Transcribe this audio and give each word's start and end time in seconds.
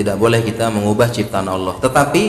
Tidak 0.00 0.16
boleh 0.16 0.40
kita 0.40 0.72
mengubah 0.72 1.12
ciptaan 1.12 1.44
Allah. 1.44 1.76
Tetapi 1.76 2.22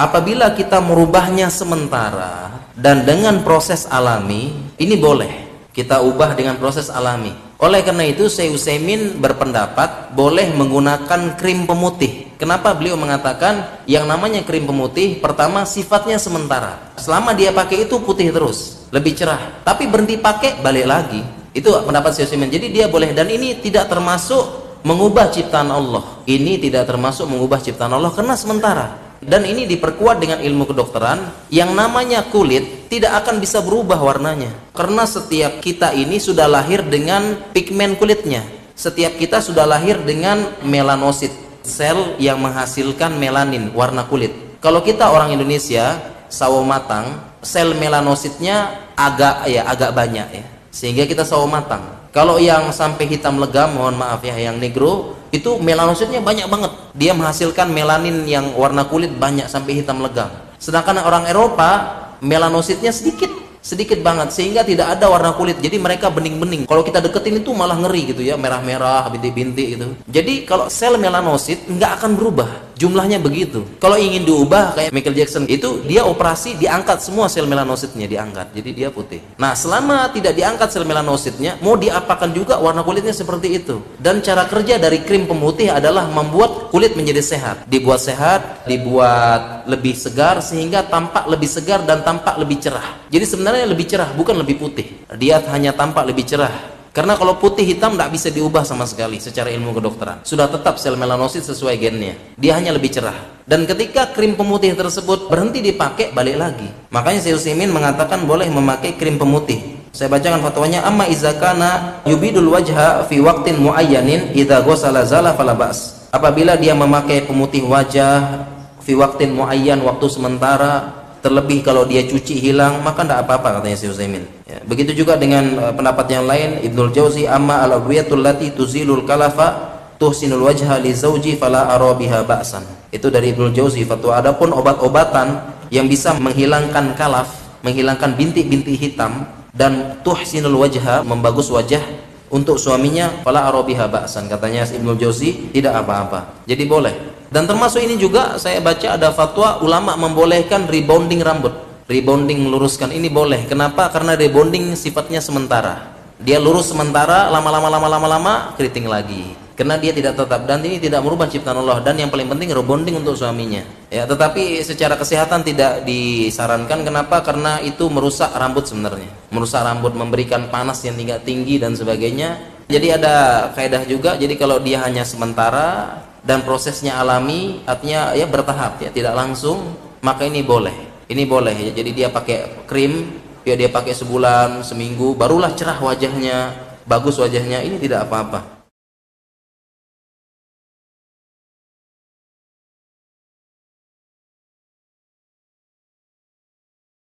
apabila 0.00 0.56
kita 0.56 0.80
merubahnya 0.80 1.52
sementara 1.52 2.64
dan 2.72 3.04
dengan 3.04 3.44
proses 3.44 3.84
alami, 3.84 4.56
ini 4.80 4.96
boleh. 4.96 5.44
Kita 5.68 6.00
ubah 6.00 6.32
dengan 6.32 6.56
proses 6.56 6.88
alami. 6.88 7.36
Oleh 7.60 7.84
karena 7.84 8.08
itu 8.08 8.32
Syekh 8.32 8.56
Utsaimin 8.56 9.20
berpendapat 9.20 10.16
boleh 10.16 10.56
menggunakan 10.56 11.36
krim 11.36 11.68
pemutih. 11.68 12.32
Kenapa 12.40 12.72
beliau 12.72 12.96
mengatakan 12.96 13.84
yang 13.84 14.08
namanya 14.08 14.40
krim 14.48 14.64
pemutih 14.64 15.20
pertama 15.20 15.68
sifatnya 15.68 16.16
sementara. 16.16 16.96
Selama 16.96 17.36
dia 17.36 17.52
pakai 17.52 17.84
itu 17.84 18.00
putih 18.00 18.32
terus, 18.32 18.88
lebih 18.88 19.12
cerah. 19.12 19.60
Tapi 19.68 19.84
berhenti 19.84 20.16
pakai 20.16 20.64
balik 20.64 20.88
lagi. 20.88 21.20
Itu 21.52 21.76
pendapat 21.84 22.16
Syekh 22.16 22.32
Utsaimin. 22.32 22.48
Jadi 22.48 22.72
dia 22.72 22.88
boleh 22.88 23.12
dan 23.12 23.28
ini 23.28 23.60
tidak 23.60 23.92
termasuk 23.92 24.67
mengubah 24.86 25.30
ciptaan 25.32 25.70
Allah. 25.70 26.22
Ini 26.28 26.60
tidak 26.62 26.86
termasuk 26.86 27.26
mengubah 27.26 27.58
ciptaan 27.58 27.90
Allah 27.94 28.12
karena 28.14 28.34
sementara. 28.38 28.86
Dan 29.18 29.42
ini 29.42 29.66
diperkuat 29.66 30.22
dengan 30.22 30.38
ilmu 30.38 30.70
kedokteran 30.70 31.50
yang 31.50 31.74
namanya 31.74 32.22
kulit 32.30 32.86
tidak 32.86 33.26
akan 33.26 33.42
bisa 33.42 33.58
berubah 33.58 33.98
warnanya. 33.98 34.54
Karena 34.70 35.02
setiap 35.10 35.58
kita 35.58 35.90
ini 35.90 36.22
sudah 36.22 36.46
lahir 36.46 36.86
dengan 36.86 37.50
pigmen 37.50 37.98
kulitnya. 37.98 38.46
Setiap 38.78 39.18
kita 39.18 39.42
sudah 39.42 39.66
lahir 39.66 39.98
dengan 40.06 40.46
melanosit 40.62 41.34
sel 41.66 42.14
yang 42.22 42.38
menghasilkan 42.38 43.18
melanin 43.18 43.74
warna 43.74 44.06
kulit. 44.06 44.30
Kalau 44.62 44.86
kita 44.86 45.10
orang 45.10 45.34
Indonesia 45.34 45.98
sawo 46.30 46.62
matang 46.62 47.18
sel 47.42 47.74
melanositnya 47.74 48.86
agak 48.94 49.50
ya 49.50 49.66
agak 49.66 49.90
banyak 49.98 50.28
ya. 50.30 50.44
Sehingga 50.70 51.10
kita 51.10 51.26
sawo 51.26 51.50
matang 51.50 51.97
kalau 52.10 52.40
yang 52.40 52.72
sampai 52.72 53.04
hitam 53.04 53.36
legam 53.36 53.76
mohon 53.76 53.94
maaf 53.94 54.24
ya 54.24 54.34
yang 54.34 54.56
negro 54.56 55.18
itu 55.28 55.60
melanositnya 55.60 56.24
banyak 56.24 56.48
banget. 56.48 56.72
Dia 56.96 57.12
menghasilkan 57.12 57.68
melanin 57.68 58.24
yang 58.24 58.56
warna 58.56 58.88
kulit 58.88 59.12
banyak 59.12 59.44
sampai 59.44 59.84
hitam 59.84 60.00
legam. 60.00 60.32
Sedangkan 60.56 61.04
orang 61.04 61.28
Eropa 61.28 62.00
melanositnya 62.24 62.90
sedikit 62.90 63.30
sedikit 63.68 64.00
banget 64.00 64.32
sehingga 64.32 64.64
tidak 64.64 64.96
ada 64.96 65.12
warna 65.12 65.36
kulit. 65.36 65.60
Jadi 65.60 65.76
mereka 65.76 66.08
bening-bening. 66.08 66.64
Kalau 66.64 66.80
kita 66.80 67.04
deketin 67.04 67.44
itu 67.44 67.52
malah 67.52 67.76
ngeri 67.76 68.16
gitu 68.16 68.24
ya 68.24 68.40
merah-merah 68.40 69.12
bintik-bintik 69.12 69.76
gitu. 69.76 69.92
Jadi 70.08 70.48
kalau 70.48 70.72
sel 70.72 70.96
melanosit 70.96 71.68
nggak 71.68 72.00
akan 72.00 72.16
berubah. 72.16 72.50
Jumlahnya 72.78 73.18
begitu. 73.18 73.66
Kalau 73.82 73.98
ingin 73.98 74.22
diubah 74.22 74.78
kayak 74.78 74.94
Michael 74.94 75.18
Jackson 75.18 75.50
itu 75.50 75.82
dia 75.82 76.06
operasi 76.06 76.54
diangkat 76.62 77.02
semua 77.02 77.26
sel 77.26 77.50
melanositnya 77.50 78.06
diangkat. 78.06 78.54
Jadi 78.54 78.70
dia 78.70 78.88
putih. 78.88 79.18
Nah 79.34 79.52
selama 79.58 80.08
tidak 80.14 80.38
diangkat 80.38 80.70
sel 80.70 80.86
melanositnya 80.86 81.58
mau 81.58 81.74
diapakan 81.74 82.30
juga 82.30 82.56
warna 82.62 82.86
kulitnya 82.86 83.10
seperti 83.10 83.58
itu. 83.58 83.82
Dan 83.98 84.22
cara 84.22 84.46
kerja 84.46 84.78
dari 84.78 85.02
krim 85.02 85.26
pemutih 85.26 85.74
adalah 85.74 86.06
membuat 86.06 86.70
kulit 86.70 86.94
menjadi 86.94 87.20
sehat. 87.20 87.66
Dibuat 87.66 87.98
sehat 87.98 88.62
dibuat 88.70 89.57
lebih 89.68 89.92
segar 89.92 90.40
sehingga 90.40 90.88
tampak 90.88 91.28
lebih 91.28 91.46
segar 91.46 91.84
dan 91.84 92.00
tampak 92.00 92.40
lebih 92.40 92.56
cerah 92.56 92.98
jadi 93.08 93.24
sebenarnya 93.24 93.64
lebih 93.64 93.88
cerah, 93.88 94.12
bukan 94.12 94.36
lebih 94.36 94.60
putih. 94.60 94.86
Dia 95.16 95.40
hanya 95.48 95.72
tampak 95.72 96.04
lebih 96.04 96.28
cerah. 96.28 96.52
Karena 96.92 97.16
kalau 97.16 97.40
putih 97.40 97.64
hitam 97.64 97.94
tidak 97.94 98.10
bisa 98.12 98.28
diubah 98.28 98.66
sama 98.66 98.84
sekali 98.84 99.16
secara 99.22 99.48
ilmu 99.54 99.72
kedokteran. 99.72 100.20
Sudah 100.26 100.50
tetap 100.50 100.76
sel 100.76 100.98
melanosit 100.98 101.46
sesuai 101.46 101.78
gennya. 101.78 102.18
Dia 102.36 102.58
hanya 102.58 102.74
lebih 102.74 102.92
cerah. 102.92 103.16
Dan 103.48 103.64
ketika 103.64 104.12
krim 104.12 104.36
pemutih 104.36 104.76
tersebut 104.76 105.30
berhenti 105.30 105.64
dipakai, 105.64 106.12
balik 106.12 106.36
lagi. 106.36 106.68
Makanya 106.92 107.22
Syekh 107.22 107.38
Utsaimin 107.38 107.72
mengatakan 107.72 108.28
boleh 108.28 108.50
memakai 108.50 108.98
krim 108.98 109.16
pemutih. 109.16 109.78
Saya 109.94 110.12
bacakan 110.12 110.44
fatwanya 110.44 110.84
amma 110.84 111.08
izakana 111.08 112.02
yubidul 112.04 112.50
wajha 112.52 113.08
fi 113.08 113.24
waqtin 113.24 113.56
muayyanin 113.56 114.36
idza 114.36 114.60
ghasala 114.60 115.06
zala 115.08 115.32
fala 115.32 115.56
ba's. 115.56 116.10
Apabila 116.12 116.60
dia 116.60 116.76
memakai 116.76 117.24
pemutih 117.24 117.64
wajah 117.64 118.57
fi 118.88 118.96
waqtin 118.96 119.36
muayyan 119.36 119.84
waktu 119.84 120.08
sementara. 120.08 120.96
Terlebih 121.18 121.66
kalau 121.66 121.82
dia 121.82 122.06
cuci 122.06 122.38
hilang 122.40 122.78
maka 122.80 123.02
tidak 123.02 123.26
apa-apa 123.26 123.58
katanya 123.58 123.74
Syekh 123.74 123.90
Utsaimin. 123.90 124.24
Ya. 124.46 124.62
begitu 124.64 124.94
juga 125.02 125.18
dengan 125.18 125.44
uh, 125.58 125.74
pendapat 125.74 126.06
yang 126.14 126.24
lain 126.24 126.62
Ibnul 126.62 126.94
Jauzi 126.94 127.26
amma 127.26 127.58
al 127.66 127.74
awiyatul 127.74 128.22
lati 128.22 128.54
tuzilul 128.54 129.02
kalafa 129.02 129.76
tuhsinul 129.98 130.46
wajha 130.46 130.78
li 130.78 130.94
zauji 130.94 131.34
fala 131.34 131.74
ara 131.74 131.90
biha 131.98 132.22
ba'san. 132.22 132.62
Itu 132.94 133.10
dari 133.10 133.34
Ibnul 133.34 133.50
Jauzi 133.50 133.82
fatwa. 133.82 134.22
Adapun 134.22 134.54
obat-obatan 134.54 135.58
yang 135.74 135.90
bisa 135.90 136.14
menghilangkan 136.16 136.94
kalaf 136.94 137.60
menghilangkan 137.66 138.14
bintik-bintik 138.14 138.78
hitam 138.78 139.26
dan 139.50 139.98
tuhsinul 140.06 140.54
wajha 140.54 141.02
membagus 141.02 141.50
wajah 141.50 141.82
untuk 142.30 142.62
suaminya 142.62 143.10
fala 143.26 143.42
ara 143.50 143.58
biha 143.66 143.90
ba'san. 143.90 144.30
Katanya 144.30 144.70
Ibnul 144.70 145.02
Jauzi 145.02 145.50
tidak 145.50 145.82
apa-apa. 145.82 146.46
Jadi 146.46 146.62
boleh 146.62 147.17
dan 147.28 147.44
termasuk 147.44 147.84
ini 147.84 148.00
juga 148.00 148.40
saya 148.40 148.60
baca 148.64 148.96
ada 148.96 149.12
fatwa 149.12 149.60
ulama 149.60 149.96
membolehkan 150.00 150.64
rebonding 150.64 151.20
rambut. 151.20 151.52
Rebonding 151.88 152.44
meluruskan 152.44 152.92
ini 152.92 153.08
boleh. 153.08 153.48
Kenapa? 153.48 153.88
Karena 153.88 154.12
rebonding 154.12 154.76
sifatnya 154.76 155.24
sementara. 155.24 155.96
Dia 156.20 156.36
lurus 156.36 156.68
sementara, 156.68 157.32
lama-lama 157.32 157.68
lama-lama 157.72 158.06
lama 158.08 158.34
keriting 158.56 158.88
lagi. 158.88 159.32
Karena 159.58 159.74
dia 159.74 159.90
tidak 159.90 160.14
tetap 160.14 160.46
dan 160.46 160.62
ini 160.62 160.78
tidak 160.78 161.02
merubah 161.02 161.26
ciptaan 161.26 161.58
Allah 161.58 161.82
dan 161.82 161.98
yang 161.98 162.14
paling 162.14 162.30
penting 162.30 162.54
rebonding 162.54 162.94
untuk 162.94 163.18
suaminya. 163.18 163.66
Ya, 163.90 164.06
tetapi 164.06 164.62
secara 164.62 164.94
kesehatan 164.94 165.42
tidak 165.42 165.82
disarankan. 165.82 166.86
Kenapa? 166.86 167.26
Karena 167.26 167.58
itu 167.58 167.90
merusak 167.90 168.30
rambut 168.38 168.70
sebenarnya. 168.70 169.10
Merusak 169.34 169.66
rambut, 169.66 169.98
memberikan 169.98 170.46
panas 170.46 170.78
yang 170.86 170.94
tinggi 170.94 171.18
tinggi 171.26 171.54
dan 171.58 171.74
sebagainya. 171.74 172.38
Jadi 172.70 172.86
ada 172.86 173.48
kaidah 173.56 173.82
juga. 173.82 174.14
Jadi 174.14 174.38
kalau 174.38 174.62
dia 174.62 174.78
hanya 174.84 175.02
sementara 175.02 176.06
dan 176.28 176.44
prosesnya 176.44 177.00
alami 177.00 177.64
artinya 177.64 178.12
ya 178.12 178.28
bertahap 178.28 178.84
ya. 178.84 178.92
Tidak 178.92 179.16
langsung 179.16 179.72
maka 180.04 180.28
ini 180.28 180.44
boleh. 180.44 181.08
Ini 181.08 181.24
boleh 181.24 181.56
ya. 181.56 181.72
Jadi 181.72 181.90
dia 181.96 182.12
pakai 182.12 182.68
krim 182.68 183.24
ya 183.48 183.56
dia 183.56 183.72
pakai 183.72 183.96
sebulan 183.96 184.60
seminggu 184.60 185.16
barulah 185.16 185.56
cerah 185.56 185.80
wajahnya 185.80 186.52
bagus 186.84 187.16
wajahnya 187.16 187.64
ini 187.64 187.80
tidak 187.80 188.04
apa-apa 188.04 188.57